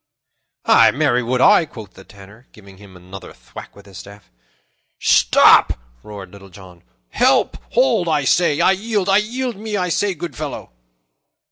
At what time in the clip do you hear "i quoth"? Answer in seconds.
1.41-1.93